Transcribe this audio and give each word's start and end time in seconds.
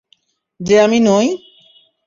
যে 0.59 0.75
আমি 0.79 0.99
নই? 1.01 1.27